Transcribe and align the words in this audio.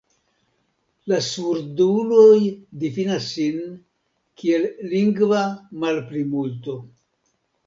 La 1.11 1.17
surduloj 1.25 2.39
difinas 2.85 3.27
sin 3.35 3.61
kiel 4.43 4.67
lingva 4.95 5.45
malplimulto. 5.85 6.79